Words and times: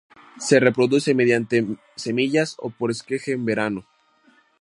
Se 0.39 0.59
reproduce 0.59 1.13
mediante 1.13 1.63
semillas 1.95 2.55
o 2.57 2.71
por 2.71 2.89
esqueje 2.89 3.33
en 3.33 3.45
verano. 3.45 3.85